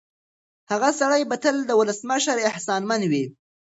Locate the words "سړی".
0.99-1.21